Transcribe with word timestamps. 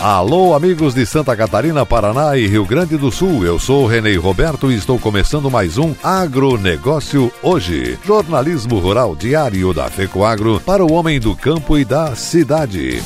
Alô, 0.00 0.54
amigos 0.54 0.94
de 0.94 1.04
Santa 1.04 1.34
Catarina, 1.36 1.84
Paraná 1.84 2.36
e 2.36 2.46
Rio 2.46 2.64
Grande 2.64 2.96
do 2.96 3.10
Sul. 3.10 3.44
Eu 3.44 3.58
sou 3.58 3.84
Renê 3.84 4.14
Roberto 4.14 4.70
e 4.70 4.76
estou 4.76 4.96
começando 4.96 5.50
mais 5.50 5.76
um 5.76 5.92
Agronegócio 6.04 7.32
Hoje. 7.42 7.98
Jornalismo 8.06 8.78
rural 8.78 9.16
diário 9.16 9.74
da 9.74 9.90
FECOAGro 9.90 10.60
para 10.60 10.84
o 10.84 10.92
homem 10.92 11.18
do 11.18 11.34
campo 11.34 11.76
e 11.76 11.84
da 11.84 12.14
cidade. 12.14 13.02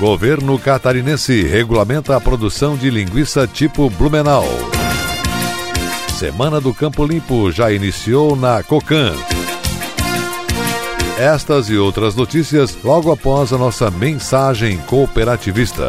Governo 0.00 0.58
catarinense 0.58 1.42
regulamenta 1.42 2.16
a 2.16 2.20
produção 2.20 2.74
de 2.74 2.88
linguiça 2.88 3.46
tipo 3.46 3.90
Blumenau. 3.90 4.46
Semana 6.18 6.58
do 6.58 6.72
Campo 6.72 7.04
Limpo 7.04 7.52
já 7.52 7.70
iniciou 7.70 8.34
na 8.34 8.62
Cocan. 8.62 9.12
Estas 11.18 11.70
e 11.70 11.76
outras 11.76 12.16
notícias 12.16 12.76
logo 12.82 13.12
após 13.12 13.52
a 13.52 13.58
nossa 13.58 13.88
mensagem 13.88 14.78
cooperativista. 14.78 15.88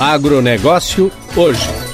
Agronegócio 0.00 1.10
hoje. 1.36 1.87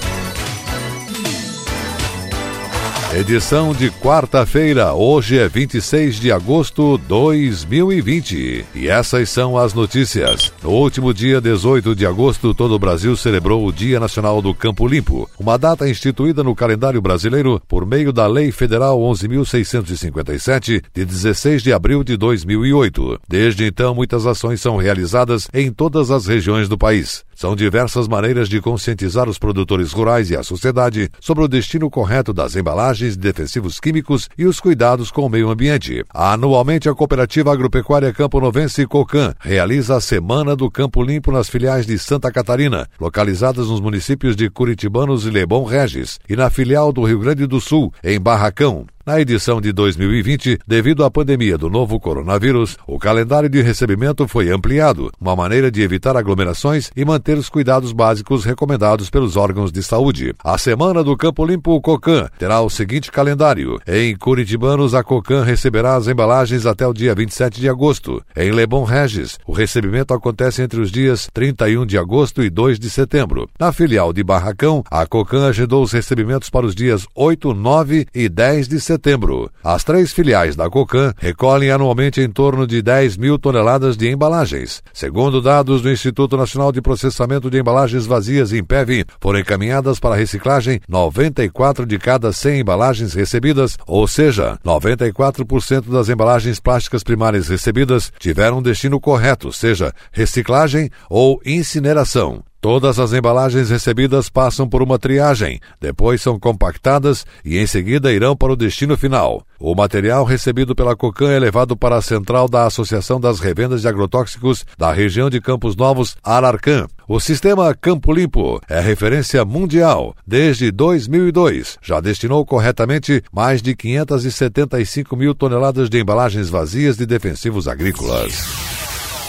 Edição 3.15 3.73
de 3.73 3.93
quarta-feira, 3.93 4.93
hoje 4.93 5.39
é 5.39 5.49
26 5.49 6.17
de 6.17 6.33
agosto 6.33 6.99
de 6.99 7.05
2020. 7.05 8.65
E 8.75 8.89
essas 8.89 9.31
são 9.31 9.57
as 9.57 9.73
notícias. 9.73 10.53
No 10.61 10.71
último 10.71 11.15
dia 11.15 11.41
18 11.41 11.95
de 11.95 12.05
agosto, 12.05 12.53
todo 12.53 12.75
o 12.75 12.79
Brasil 12.79 13.17
celebrou 13.17 13.65
o 13.65 13.73
Dia 13.73 14.01
Nacional 14.01 14.43
do 14.43 14.53
Campo 14.53 14.85
Limpo, 14.85 15.31
uma 15.39 15.57
data 15.57 15.89
instituída 15.89 16.43
no 16.43 16.57
calendário 16.57 17.01
brasileiro 17.01 17.63
por 17.69 17.87
meio 17.87 18.13
da 18.13 18.27
Lei 18.27 18.51
Federal 18.51 18.99
11.657, 18.99 20.83
de 20.93 21.05
16 21.05 21.63
de 21.63 21.73
abril 21.73 22.03
de 22.03 22.17
2008. 22.17 23.21
Desde 23.29 23.65
então, 23.65 23.95
muitas 23.95 24.27
ações 24.27 24.61
são 24.61 24.77
realizadas 24.77 25.49
em 25.55 25.71
todas 25.71 26.11
as 26.11 26.27
regiões 26.27 26.69
do 26.69 26.77
país. 26.77 27.25
São 27.35 27.57
diversas 27.57 28.09
maneiras 28.09 28.49
de 28.49 28.61
conscientizar 28.61 29.29
os 29.29 29.39
produtores 29.39 29.93
rurais 29.93 30.31
e 30.31 30.37
a 30.37 30.43
sociedade 30.43 31.11
sobre 31.21 31.45
o 31.45 31.49
destino 31.49 31.91
correto 31.91 32.33
das 32.33 32.57
embalagens 32.57 33.17
de 33.17 33.23
defensivos 33.23 33.81
químicos 33.81 34.29
e 34.37 34.47
os 34.47 34.61
cuidados 34.61 35.11
com 35.11 35.27
o 35.27 35.29
meio 35.29 35.51
ambiente. 35.51 36.05
Anualmente, 36.13 36.89
a 36.89 36.95
Cooperativa 36.95 37.53
Agropecuária 37.53 38.13
Campo 38.13 38.41
Novense 38.41 38.87
Cocan 38.87 39.35
realiza 39.41 39.97
a 39.97 40.01
Semana 40.01 40.55
do 40.55 40.71
Campo 40.71 41.03
Limpo 41.03 41.33
nas 41.33 41.49
filiais 41.49 41.87
de 41.87 41.99
Santa 41.99 42.31
Catarina, 42.31 42.89
localizadas 43.01 43.69
nos 43.69 43.81
municípios 43.81 44.37
de 44.37 44.49
Curitibanos 44.49 45.27
e 45.27 45.31
Lebon 45.31 45.65
Regis, 45.65 46.19
e 46.29 46.37
na 46.37 46.51
filial 46.51 46.93
do 46.93 47.05
Rio 47.05 47.19
Grande 47.19 47.47
do 47.47 47.61
Sul, 47.61 47.93
em 48.03 48.21
Barracão. 48.21 48.87
Na 49.07 49.21
edição 49.21 49.61
de 49.61 49.71
2020, 49.71 50.61
devido 50.67 51.05
à 51.05 51.11
pandemia 51.11 51.59
do 51.59 51.69
novo 51.69 52.01
coronavírus, 52.01 52.79
o 52.87 52.99
calendário 52.99 53.51
de 53.51 53.61
recebimento 53.61 54.27
foi 54.27 54.49
ampliado, 54.49 55.13
uma 55.21 55.37
maneira 55.37 55.71
de 55.71 55.83
evitar 55.83 56.17
aglomerações 56.17 56.91
e 56.97 57.05
manter 57.05 57.37
os 57.37 57.51
cuidados 57.51 57.93
básicos 57.93 58.47
recomendados 58.47 59.11
pelos 59.11 59.37
órgãos 59.37 59.71
de 59.71 59.83
saúde. 59.83 60.35
A 60.43 60.57
Semana 60.57 61.05
do 61.05 61.15
Campo 61.19 61.45
Limpo 61.45 61.79
Cocan 61.83 62.31
terá 62.39 62.63
o 62.63 62.71
seguinte 62.71 63.13
calendário. 63.13 63.79
Em 63.87 64.17
Curitibanos, 64.17 64.95
a 64.95 65.05
Cocan 65.05 65.43
receberá 65.43 65.97
as 65.97 66.09
embalagens 66.09 66.65
até 66.65 66.87
o 66.87 66.95
dia 66.95 67.15
27 67.15 67.61
de 67.61 67.69
agosto. 67.69 68.25
Em 68.35 68.53
Lebon 68.53 68.85
Regis, 68.85 69.39
o 69.47 69.53
recebimento 69.53 70.15
acontece 70.15 70.63
entre 70.63 70.81
os 70.81 70.91
dias 70.91 71.29
31 71.31 71.85
de 71.85 71.99
agosto 71.99 72.43
e 72.43 72.49
2 72.49 72.79
de 72.79 72.89
setembro. 72.89 73.51
Na 73.61 73.71
filial 73.71 74.15
de 74.15 74.25
Barracão, 74.25 74.83
a 74.91 75.05
Cocan 75.05 75.47
agendou 75.47 75.83
os 75.83 75.93
recebimentos 75.93 76.49
para 76.49 76.65
os 76.65 76.75
dias 76.75 77.07
8, 77.15 77.53
9 77.53 78.07
e 78.15 78.31
10 78.31 78.67
de 78.67 78.81
setembro 78.81 78.94
setembro. 78.95 79.51
As 79.63 79.83
três 79.83 80.13
filiais 80.13 80.55
da 80.55 80.71
Cocan 80.71 81.13
recolhem 81.19 81.71
anualmente 81.71 82.21
em 82.21 82.31
torno 82.31 82.67
de 82.67 82.81
10 82.81 83.17
mil 83.17 83.39
toneladas 83.39 83.97
de 83.97 84.09
embalagens. 84.09 84.83
Segundo 84.93 85.43
dados 85.43 85.83
do 85.83 85.91
Instituto 85.91 86.37
Nacional 86.37 86.71
de 86.71 86.81
Processamento 86.81 87.51
de 87.51 87.59
Embalagens 87.59 88.07
Vazias, 88.07 88.53
INPEV, 88.53 89.05
foram 89.21 89.41
encaminhadas 89.41 89.99
para 89.99 90.15
reciclagem 90.15 90.81
94 90.89 91.85
de 91.85 91.99
cada 91.99 92.33
100 92.33 92.61
embalagens 92.61 93.15
recebidas, 93.15 93.77
ou 93.87 94.07
seja, 94.07 94.59
94% 94.65 95.91
das 95.91 96.09
embalagens 96.09 96.61
plásticas 96.61 97.03
primárias 97.03 97.49
recebidas 97.49 98.13
tiveram 98.19 98.59
um 98.59 98.63
destino 98.63 99.01
correto, 99.01 99.53
seja 99.53 99.93
reciclagem 100.13 100.89
ou 101.11 101.41
incineração. 101.45 102.43
Todas 102.65 102.99
as 102.99 103.13
embalagens 103.13 103.69
recebidas 103.69 104.31
passam 104.31 104.67
por 104.67 104.83
uma 104.83 104.99
triagem, 104.99 105.61
depois 105.79 106.23
são 106.23 106.41
compactadas 106.41 107.27
e 107.45 107.59
em 107.59 107.67
seguida 107.67 108.11
irão 108.11 108.35
para 108.35 108.55
o 108.55 108.57
destino 108.57 108.97
final. 108.97 109.47
O 109.61 109.75
material 109.75 110.25
recebido 110.25 110.75
pela 110.75 110.97
Cocan 110.97 111.31
é 111.31 111.39
levado 111.39 111.77
para 111.77 111.97
a 111.97 112.01
central 112.01 112.49
da 112.49 112.65
Associação 112.65 113.21
das 113.21 113.39
Revendas 113.39 113.83
de 113.83 113.89
Agrotóxicos 113.89 114.65
da 114.79 114.91
região 114.91 115.29
de 115.29 115.43
Campos 115.43 115.77
Novos, 115.77 116.17
Ararcã. 116.25 116.87
O 117.07 117.21
sistema 117.21 117.75
Campo 117.75 118.11
Limpo 118.11 118.59
é 118.67 118.81
referência 118.81 119.45
mundial. 119.45 120.17
Desde 120.27 120.71
2002, 120.71 121.77
já 121.83 122.01
destinou 122.01 122.47
corretamente 122.47 123.23
mais 123.31 123.61
de 123.61 123.77
575 123.77 125.15
mil 125.15 125.35
toneladas 125.35 125.91
de 125.91 126.01
embalagens 126.01 126.49
vazias 126.49 126.97
de 126.97 127.05
defensivos 127.05 127.69
agrícolas. 127.69 128.74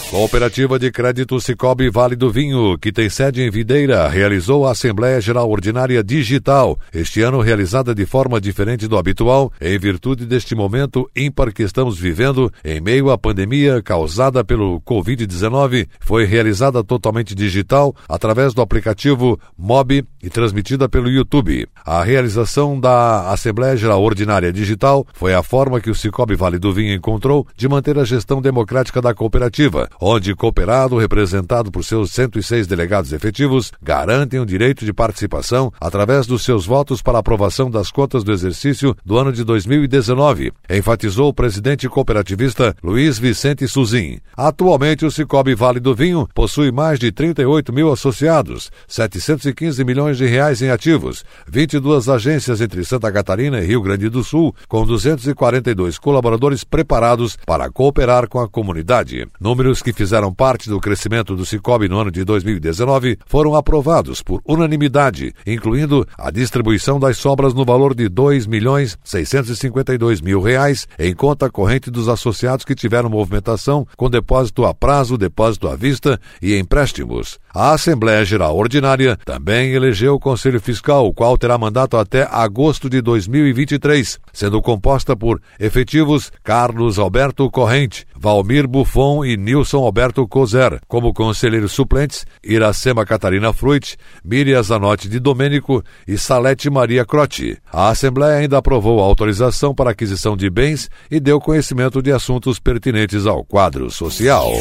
Cooperativa 0.09 0.77
de 0.77 0.91
Crédito 0.91 1.41
Cicobi 1.41 1.89
Vale 1.89 2.15
do 2.15 2.31
Vinho, 2.31 2.77
que 2.77 2.91
tem 2.91 3.09
sede 3.09 3.41
em 3.41 3.49
Videira, 3.49 4.07
realizou 4.07 4.65
a 4.65 4.71
Assembleia 4.71 5.19
Geral 5.19 5.49
Ordinária 5.49 6.03
Digital, 6.03 6.79
este 6.93 7.21
ano 7.21 7.41
realizada 7.41 7.93
de 7.93 8.05
forma 8.05 8.39
diferente 8.39 8.87
do 8.87 8.97
habitual, 8.97 9.51
em 9.59 9.77
virtude 9.79 10.25
deste 10.25 10.53
momento 10.53 11.09
ímpar 11.15 11.51
que 11.51 11.63
estamos 11.63 11.97
vivendo 11.97 12.53
em 12.63 12.79
meio 12.79 13.09
à 13.09 13.17
pandemia 13.17 13.81
causada 13.81 14.43
pelo 14.43 14.79
Covid-19. 14.81 15.87
Foi 15.99 16.23
realizada 16.23 16.83
totalmente 16.83 17.33
digital 17.33 17.93
através 18.07 18.53
do 18.53 18.61
aplicativo 18.61 19.39
MOB 19.57 20.05
e 20.21 20.29
transmitida 20.29 20.87
pelo 20.87 21.09
YouTube. 21.09 21.67
A 21.83 22.03
realização 22.03 22.79
da 22.79 23.31
Assembleia 23.31 23.75
Geral 23.75 24.01
Ordinária 24.03 24.53
Digital 24.53 25.05
foi 25.13 25.33
a 25.33 25.41
forma 25.41 25.81
que 25.81 25.89
o 25.89 25.95
Cicobi 25.95 26.35
Vale 26.35 26.59
do 26.59 26.71
Vinho 26.71 26.93
encontrou 26.93 27.45
de 27.57 27.67
manter 27.67 27.97
a 27.97 28.05
gestão 28.05 28.39
democrática 28.39 29.01
da 29.01 29.13
cooperativa 29.13 29.89
onde 29.99 30.35
cooperado, 30.35 30.97
representado 30.97 31.71
por 31.71 31.83
seus 31.83 32.11
106 32.11 32.67
delegados 32.67 33.13
efetivos, 33.13 33.71
garantem 33.81 34.39
o 34.39 34.45
direito 34.45 34.85
de 34.85 34.93
participação 34.93 35.71
através 35.79 36.27
dos 36.27 36.43
seus 36.43 36.65
votos 36.65 37.01
para 37.01 37.19
aprovação 37.19 37.69
das 37.69 37.91
contas 37.91 38.23
do 38.23 38.31
exercício 38.31 38.95
do 39.05 39.17
ano 39.17 39.31
de 39.31 39.43
2019, 39.43 40.51
enfatizou 40.69 41.29
o 41.29 41.33
presidente 41.33 41.87
cooperativista 41.87 42.75
Luiz 42.83 43.17
Vicente 43.17 43.67
Suzin. 43.67 44.19
Atualmente, 44.35 45.05
o 45.05 45.11
Cicobi 45.11 45.55
Vale 45.55 45.79
do 45.79 45.95
Vinho 45.95 46.27
possui 46.33 46.71
mais 46.71 46.99
de 46.99 47.11
38 47.11 47.71
mil 47.73 47.91
associados, 47.91 48.71
715 48.87 49.83
milhões 49.83 50.17
de 50.17 50.25
reais 50.25 50.61
em 50.61 50.69
ativos, 50.69 51.23
22 51.47 52.09
agências 52.09 52.61
entre 52.61 52.83
Santa 52.83 53.11
Catarina 53.11 53.61
e 53.61 53.65
Rio 53.65 53.81
Grande 53.81 54.09
do 54.09 54.23
Sul, 54.23 54.55
com 54.67 54.85
242 54.85 55.97
colaboradores 55.97 56.63
preparados 56.63 57.37
para 57.45 57.69
cooperar 57.69 58.27
com 58.27 58.39
a 58.39 58.49
comunidade. 58.49 59.27
Números 59.39 59.81
que 59.85 59.93
fizeram 59.93 60.33
parte 60.33 60.67
do 60.67 60.79
crescimento 60.79 61.35
do 61.35 61.45
Cicobi 61.45 61.87
no 61.87 61.99
ano 61.99 62.09
de 62.09 62.23
2019 62.23 63.19
foram 63.27 63.53
aprovados 63.53 64.23
por 64.23 64.41
unanimidade, 64.43 65.31
incluindo 65.45 66.07
a 66.17 66.31
distribuição 66.31 66.99
das 66.99 67.19
sobras 67.19 67.53
no 67.53 67.63
valor 67.63 67.93
de 67.93 68.09
2 68.09 68.47
milhões 68.47 68.97
652 69.03 70.21
mil 70.21 70.41
reais 70.41 70.87
em 70.97 71.13
conta 71.13 71.51
corrente 71.51 71.91
dos 71.91 72.09
associados 72.09 72.65
que 72.65 72.73
tiveram 72.73 73.11
movimentação 73.11 73.85
com 73.95 74.09
depósito 74.09 74.65
a 74.65 74.73
prazo, 74.73 75.19
depósito 75.19 75.67
à 75.67 75.75
vista 75.75 76.19
e 76.41 76.57
empréstimos. 76.57 77.37
A 77.55 77.71
Assembleia 77.71 78.25
Geral 78.25 78.53
Ordinária 78.57 79.17
também 79.23 79.71
elegeu 79.71 80.15
o 80.15 80.19
Conselho 80.19 80.59
Fiscal, 80.59 81.07
o 81.07 81.13
qual 81.13 81.37
terá 81.37 81.57
mandato 81.57 81.95
até 81.95 82.27
agosto 82.29 82.89
de 82.89 83.01
2023, 83.01 84.19
sendo 84.33 84.61
composta 84.61 85.15
por 85.15 85.41
efetivos 85.57 86.29
Carlos 86.43 86.99
Alberto 86.99 87.49
Corrente, 87.49 88.05
Valmir 88.13 88.67
Buffon 88.67 89.23
e 89.23 89.37
Nilson 89.37 89.77
Alberto 89.85 90.27
Cozer, 90.27 90.81
como 90.85 91.13
conselheiros 91.13 91.71
suplentes 91.71 92.25
Iracema 92.43 93.05
Catarina 93.05 93.53
Fruit, 93.53 93.95
Miriam 94.21 94.61
Zanotti 94.61 95.07
de 95.07 95.17
Domênico 95.17 95.81
e 96.05 96.17
Salete 96.17 96.69
Maria 96.69 97.05
Crotti. 97.05 97.57
A 97.71 97.87
Assembleia 97.87 98.39
ainda 98.39 98.57
aprovou 98.57 98.99
a 98.99 99.05
autorização 99.05 99.73
para 99.73 99.91
aquisição 99.91 100.35
de 100.35 100.49
bens 100.49 100.89
e 101.09 101.21
deu 101.21 101.39
conhecimento 101.39 102.01
de 102.01 102.11
assuntos 102.11 102.59
pertinentes 102.59 103.25
ao 103.25 103.45
quadro 103.45 103.89
social. 103.89 104.51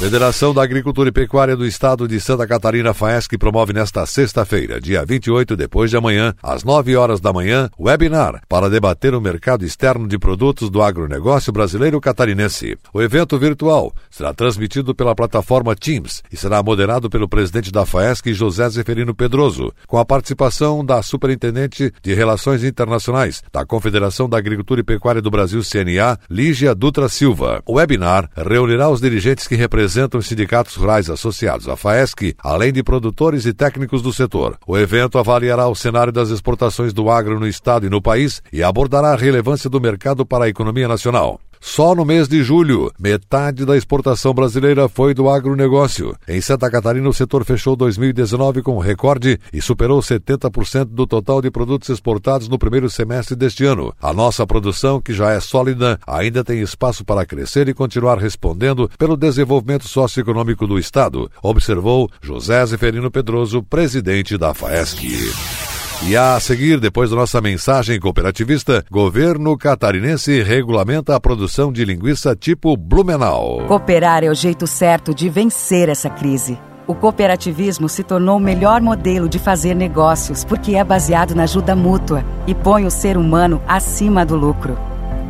Federação 0.00 0.54
da 0.54 0.62
Agricultura 0.62 1.10
e 1.10 1.12
Pecuária 1.12 1.54
do 1.54 1.66
Estado 1.66 2.08
de 2.08 2.18
Santa 2.18 2.46
Catarina 2.46 2.94
FAESC 2.94 3.36
promove 3.36 3.74
nesta 3.74 4.06
sexta-feira, 4.06 4.80
dia 4.80 5.04
28, 5.04 5.54
depois 5.54 5.90
de 5.90 5.96
amanhã, 5.98 6.34
às 6.42 6.64
9 6.64 6.96
horas 6.96 7.20
da 7.20 7.34
manhã, 7.34 7.68
webinar 7.78 8.40
para 8.48 8.70
debater 8.70 9.14
o 9.14 9.20
mercado 9.20 9.62
externo 9.62 10.08
de 10.08 10.18
produtos 10.18 10.70
do 10.70 10.80
agronegócio 10.80 11.52
brasileiro 11.52 12.00
catarinense. 12.00 12.78
O 12.94 13.02
evento 13.02 13.38
virtual 13.38 13.92
será 14.10 14.32
transmitido 14.32 14.94
pela 14.94 15.14
plataforma 15.14 15.76
Teams 15.76 16.22
e 16.32 16.36
será 16.36 16.62
moderado 16.62 17.10
pelo 17.10 17.28
presidente 17.28 17.70
da 17.70 17.84
FAESC, 17.84 18.32
José 18.32 18.70
Zeferino 18.70 19.14
Pedroso, 19.14 19.70
com 19.86 19.98
a 19.98 20.04
participação 20.04 20.82
da 20.82 21.02
Superintendente 21.02 21.92
de 22.02 22.14
Relações 22.14 22.64
Internacionais 22.64 23.42
da 23.52 23.66
Confederação 23.66 24.30
da 24.30 24.38
Agricultura 24.38 24.80
e 24.80 24.84
Pecuária 24.84 25.20
do 25.20 25.30
Brasil, 25.30 25.60
CNA, 25.60 26.18
Lígia 26.30 26.74
Dutra 26.74 27.06
Silva. 27.06 27.62
O 27.66 27.74
webinar 27.74 28.30
reunirá 28.34 28.88
os 28.88 29.02
dirigentes 29.02 29.46
que 29.46 29.56
representam 29.56 29.89
representam 29.90 30.20
os 30.20 30.26
sindicatos 30.28 30.76
rurais 30.76 31.10
associados 31.10 31.68
à 31.68 31.74
FAESC, 31.74 32.36
além 32.38 32.72
de 32.72 32.80
produtores 32.80 33.44
e 33.44 33.52
técnicos 33.52 34.02
do 34.02 34.12
setor. 34.12 34.56
O 34.64 34.78
evento 34.78 35.18
avaliará 35.18 35.66
o 35.66 35.74
cenário 35.74 36.12
das 36.12 36.30
exportações 36.30 36.92
do 36.92 37.10
agro 37.10 37.40
no 37.40 37.46
estado 37.46 37.86
e 37.86 37.90
no 37.90 38.00
país 38.00 38.40
e 38.52 38.62
abordará 38.62 39.12
a 39.12 39.16
relevância 39.16 39.68
do 39.68 39.80
mercado 39.80 40.24
para 40.24 40.44
a 40.44 40.48
economia 40.48 40.86
nacional. 40.86 41.40
Só 41.60 41.94
no 41.94 42.06
mês 42.06 42.26
de 42.26 42.42
julho, 42.42 42.90
metade 42.98 43.66
da 43.66 43.76
exportação 43.76 44.32
brasileira 44.32 44.88
foi 44.88 45.12
do 45.12 45.28
agronegócio. 45.28 46.16
Em 46.26 46.40
Santa 46.40 46.70
Catarina, 46.70 47.06
o 47.06 47.12
setor 47.12 47.44
fechou 47.44 47.76
2019 47.76 48.62
com 48.62 48.78
recorde 48.78 49.38
e 49.52 49.60
superou 49.60 50.00
70% 50.00 50.86
do 50.86 51.06
total 51.06 51.42
de 51.42 51.50
produtos 51.50 51.90
exportados 51.90 52.48
no 52.48 52.58
primeiro 52.58 52.88
semestre 52.88 53.36
deste 53.36 53.66
ano. 53.66 53.94
A 54.00 54.12
nossa 54.14 54.46
produção, 54.46 55.02
que 55.02 55.12
já 55.12 55.32
é 55.32 55.38
sólida, 55.38 56.00
ainda 56.06 56.42
tem 56.42 56.62
espaço 56.62 57.04
para 57.04 57.26
crescer 57.26 57.68
e 57.68 57.74
continuar 57.74 58.16
respondendo 58.16 58.90
pelo 58.98 59.16
desenvolvimento 59.16 59.86
socioeconômico 59.86 60.66
do 60.66 60.78
Estado, 60.78 61.30
observou 61.42 62.10
José 62.22 62.64
Zeferino 62.64 63.10
Pedroso, 63.10 63.62
presidente 63.62 64.38
da 64.38 64.54
FAESC. 64.54 65.69
E 66.02 66.16
a 66.16 66.40
seguir, 66.40 66.80
depois 66.80 67.10
da 67.10 67.16
nossa 67.16 67.42
mensagem 67.42 68.00
cooperativista, 68.00 68.82
governo 68.90 69.56
catarinense 69.56 70.42
regulamenta 70.42 71.14
a 71.14 71.20
produção 71.20 71.70
de 71.70 71.84
linguiça 71.84 72.34
tipo 72.34 72.74
Blumenau. 72.74 73.66
Cooperar 73.68 74.24
é 74.24 74.30
o 74.30 74.34
jeito 74.34 74.66
certo 74.66 75.14
de 75.14 75.28
vencer 75.28 75.90
essa 75.90 76.08
crise. 76.08 76.58
O 76.86 76.94
cooperativismo 76.94 77.86
se 77.86 78.02
tornou 78.02 78.38
o 78.38 78.40
melhor 78.40 78.80
modelo 78.80 79.28
de 79.28 79.38
fazer 79.38 79.74
negócios 79.74 80.42
porque 80.42 80.74
é 80.74 80.82
baseado 80.82 81.34
na 81.34 81.42
ajuda 81.42 81.76
mútua 81.76 82.24
e 82.46 82.54
põe 82.54 82.86
o 82.86 82.90
ser 82.90 83.18
humano 83.18 83.60
acima 83.68 84.24
do 84.24 84.36
lucro. 84.36 84.78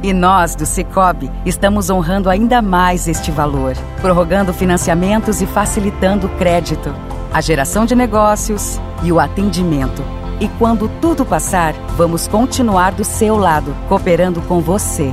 E 0.05 0.13
nós, 0.13 0.55
do 0.55 0.65
Cicobi, 0.65 1.29
estamos 1.45 1.91
honrando 1.91 2.31
ainda 2.31 2.63
mais 2.63 3.09
este 3.09 3.33
valor, 3.33 3.75
prorrogando 4.01 4.55
financiamentos 4.55 5.43
e 5.43 5.47
facilitando 5.47 6.29
o 6.29 6.37
crédito, 6.39 6.95
a 7.33 7.41
geração 7.41 7.85
de 7.85 7.97
negócios 7.97 8.81
e 9.03 9.11
o 9.11 9.19
atendimento 9.19 10.20
e 10.41 10.49
quando 10.59 10.91
tudo 11.01 11.25
passar, 11.25 11.75
vamos 11.97 12.27
continuar 12.27 12.93
do 12.93 13.05
seu 13.05 13.37
lado, 13.37 13.77
cooperando 13.89 14.41
com 14.43 14.61
você. 14.61 15.13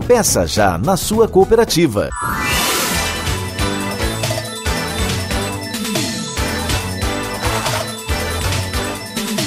Peça 0.00 0.46
já 0.46 0.78
na 0.78 0.96
sua 0.96 1.28
cooperativa. 1.28 2.08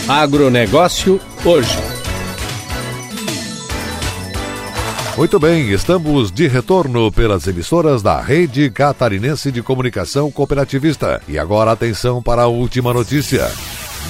Agronegócio 0.08 1.20
hoje. 1.46 1.78
Muito 5.18 5.40
bem, 5.40 5.70
estamos 5.72 6.32
de 6.32 6.48
retorno 6.48 7.12
pelas 7.12 7.46
emissoras 7.46 8.02
da 8.02 8.22
Rede 8.22 8.72
Catarinense 8.72 9.52
de 9.52 9.62
Comunicação 9.62 10.32
Cooperativista. 10.32 11.22
E 11.28 11.38
agora 11.38 11.72
atenção 11.72 12.24
para 12.24 12.44
a 12.44 12.48
última 12.48 12.94
notícia. 12.94 13.52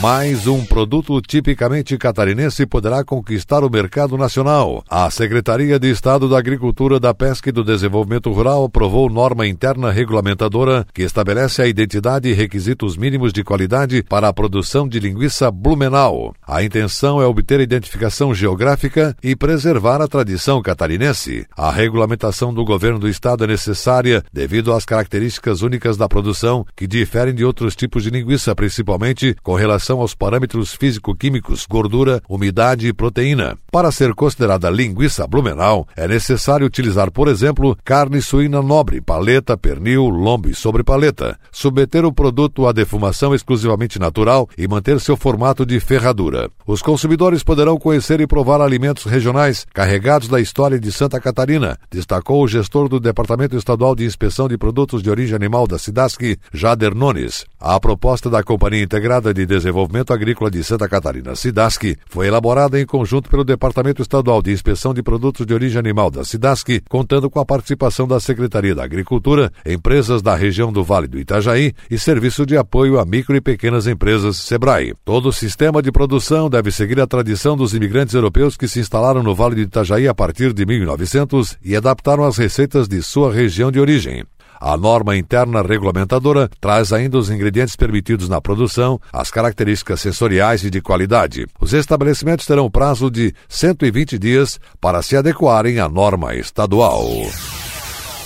Mais 0.02 0.48
um 0.48 0.64
produto 0.64 1.22
tipicamente 1.22 1.98
catarinense 1.98 2.66
poderá 2.66 3.04
conquistar 3.04 3.66
o 3.66 3.70
mercado 3.70 4.18
nacional. 4.18 4.82
A 4.90 5.12
Secretaria 5.12 5.78
de 5.78 5.92
Estado 5.92 6.30
da 6.30 6.40
Agricultura, 6.40 7.02
da 7.02 7.14
Pesca 7.14 7.50
e 7.50 7.52
do 7.52 7.66
Desenvolvimento 7.66 8.32
Rural 8.32 8.64
aprovou 8.64 9.10
norma 9.10 9.46
interna 9.46 9.92
regulamentadora 9.92 10.88
que 10.94 11.02
estabelece 11.02 11.62
a 11.62 11.68
identidade 11.68 12.30
e 12.30 12.34
requisitos 12.34 12.96
mínimos 12.96 13.34
de 13.34 13.44
qualidade 13.44 14.02
para 14.02 14.30
a 14.30 14.34
produção 14.34 14.88
de 14.88 15.02
linguiça 15.02 15.52
Blumenau. 15.52 16.34
A 16.48 16.64
intenção 16.64 17.22
é 17.22 17.26
obter 17.26 17.60
identificação 17.60 18.34
geográfica 18.34 19.14
e 19.22 19.36
preservar 19.36 20.02
a 20.02 20.08
tradição 20.08 20.62
catarinense. 20.62 21.46
A 21.58 21.70
regulamentação 21.70 22.54
do 22.54 22.64
governo 22.64 23.00
do 23.00 23.10
estado 23.10 23.44
é 23.44 23.48
necessária 23.48 24.24
devido 24.32 24.72
às 24.72 24.86
características 24.86 25.62
únicas 25.62 25.98
da 25.98 26.08
produção 26.08 26.66
que 26.74 26.88
diferem 26.88 27.36
de 27.36 27.44
outros 27.44 27.76
tipos 27.76 28.04
de 28.04 28.10
linguiça, 28.10 28.56
principalmente 28.56 29.36
com 29.44 29.56
relação 29.56 29.89
relação 29.90 30.02
aos 30.02 30.14
parâmetros 30.14 30.74
físico-químicos, 30.74 31.66
gordura, 31.68 32.22
umidade 32.30 32.88
e 32.88 32.94
proteína. 32.94 33.58
Para 33.72 33.92
ser 33.92 34.14
considerada 34.14 34.70
linguiça 34.70 35.26
blumenau, 35.28 35.88
é 35.96 36.08
necessário 36.08 36.66
utilizar, 36.66 37.12
por 37.12 37.28
exemplo, 37.28 37.78
carne 37.84 38.22
suína 38.22 38.62
nobre, 38.62 39.02
paleta, 39.02 39.58
pernil, 39.58 40.08
lombo 40.08 40.50
e 40.50 40.56
sobrepaleta, 40.56 41.38
submeter 41.52 42.06
o 42.06 42.14
produto 42.14 42.68
à 42.68 42.72
defumação 42.72 43.34
exclusivamente 43.34 44.00
natural 44.00 44.48
e 44.58 44.68
manter 44.68 45.00
seu 45.00 45.18
formato 45.18 45.66
de 45.66 45.80
ferradura. 45.80 46.50
Os 46.66 46.82
consumidores 46.82 47.44
poderão 47.44 47.78
conhecer 47.78 48.22
e 48.22 48.28
provar 48.28 48.62
alimentos 48.62 49.06
regionais 49.06 49.66
carregados 49.74 50.28
da 50.28 50.40
história 50.40 50.80
de 50.80 50.92
Santa 50.92 51.20
Catarina, 51.20 51.78
destacou 51.90 52.44
o 52.44 52.48
gestor 52.48 52.88
do 52.88 53.00
Departamento 53.00 53.56
Estadual 53.56 53.96
de 53.96 54.06
Inspeção 54.06 54.48
de 54.48 54.58
Produtos 54.58 55.02
de 55.02 55.10
Origem 55.10 55.36
Animal 55.36 55.68
da 55.68 55.80
Cidasc, 55.80 56.22
Jader 56.54 56.94
Nones. 56.94 57.46
A 57.60 57.80
proposta 57.80 58.30
da 58.30 58.42
Companhia 58.42 58.84
Integrada 58.84 59.34
de 59.34 59.46
Desenvolvimento 59.46 59.79
Desenvolvimento 59.80 60.12
Agrícola 60.12 60.52
de 60.52 60.62
Santa 60.62 60.90
Catarina, 60.90 61.36
SIDASC, 61.36 61.98
foi 62.10 62.28
elaborada 62.28 62.80
em 62.80 62.86
conjunto 62.86 63.30
pelo 63.30 63.46
Departamento 63.46 64.02
Estadual 64.02 64.42
de 64.42 64.52
Inspeção 64.52 64.94
de 64.94 65.02
Produtos 65.02 65.46
de 65.46 65.54
Origem 65.54 65.80
Animal 65.80 66.12
da 66.12 66.26
SIDASC, 66.26 66.82
contando 66.90 67.30
com 67.30 67.40
a 67.40 67.46
participação 67.46 68.06
da 68.06 68.20
Secretaria 68.20 68.76
da 68.76 68.84
Agricultura, 68.84 69.52
empresas 69.66 70.22
da 70.22 70.36
região 70.36 70.74
do 70.74 70.84
Vale 70.84 71.08
do 71.08 71.18
Itajaí 71.18 71.74
e 71.90 71.98
Serviço 71.98 72.46
de 72.46 72.58
Apoio 72.58 73.00
a 73.00 73.06
Micro 73.06 73.36
e 73.38 73.42
Pequenas 73.42 73.88
Empresas, 73.88 74.36
SEBRAE. 74.38 74.96
Todo 75.06 75.30
o 75.30 75.34
sistema 75.34 75.82
de 75.82 75.94
produção 75.94 76.50
deve 76.50 76.72
seguir 76.72 77.00
a 77.00 77.08
tradição 77.08 77.56
dos 77.56 77.74
imigrantes 77.74 78.16
europeus 78.16 78.58
que 78.58 78.68
se 78.68 78.82
instalaram 78.82 79.24
no 79.24 79.34
Vale 79.34 79.56
do 79.56 79.62
Itajaí 79.62 80.10
a 80.10 80.14
partir 80.14 80.52
de 80.52 80.66
1900 80.66 81.58
e 81.64 81.74
adaptaram 81.74 82.26
as 82.26 82.38
receitas 82.38 82.88
de 82.88 83.02
sua 83.02 83.32
região 83.32 83.72
de 83.72 83.80
origem. 83.80 84.26
A 84.60 84.76
norma 84.76 85.16
interna 85.16 85.62
regulamentadora 85.62 86.50
traz 86.60 86.92
ainda 86.92 87.18
os 87.18 87.30
ingredientes 87.30 87.76
permitidos 87.76 88.28
na 88.28 88.42
produção, 88.42 89.00
as 89.14 89.32
características 89.32 90.02
sensoriais 90.02 90.64
e 90.64 90.70
de 90.70 90.82
qualidade. 90.82 91.48
Os 91.60 91.74
estabelecimentos 91.74 92.46
terão 92.46 92.70
prazo 92.70 93.10
de 93.10 93.34
120 93.48 94.20
dias 94.20 94.60
para 94.82 95.02
se 95.02 95.16
adequarem 95.16 95.80
à 95.80 95.88
norma 95.88 96.36
estadual. 96.36 97.06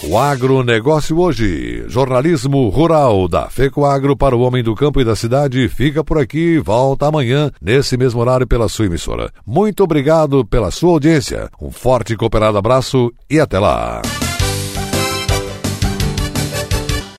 O 0.05 0.17
agronegócio 0.17 1.17
hoje. 1.17 1.85
Jornalismo 1.87 2.67
rural 2.67 3.25
da 3.27 3.49
FECOAGro 3.49 4.17
para 4.17 4.35
o 4.35 4.41
homem 4.41 4.61
do 4.61 4.75
campo 4.75 4.99
e 4.99 5.05
da 5.05 5.15
cidade 5.15 5.69
fica 5.69 6.03
por 6.03 6.17
aqui. 6.17 6.59
Volta 6.59 7.07
amanhã, 7.07 7.49
nesse 7.61 7.95
mesmo 7.95 8.19
horário, 8.19 8.45
pela 8.45 8.67
sua 8.67 8.87
emissora. 8.87 9.31
Muito 9.47 9.81
obrigado 9.81 10.45
pela 10.45 10.71
sua 10.71 10.91
audiência. 10.91 11.49
Um 11.61 11.71
forte 11.71 12.13
e 12.13 12.17
cooperado 12.17 12.57
abraço 12.57 13.13
e 13.29 13.39
até 13.39 13.57
lá. 13.57 14.01